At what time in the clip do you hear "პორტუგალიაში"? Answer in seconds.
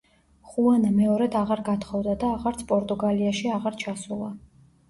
2.73-3.55